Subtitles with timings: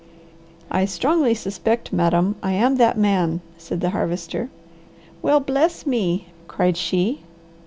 [0.71, 4.49] "I strongly suspect madam, I am that man," said the Harvester.
[5.21, 7.21] "Well bless me!" cried she.